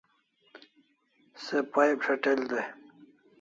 Se 1.43 1.57
pipe 1.75 2.01
shat'el 2.07 2.39
dai 2.55 2.67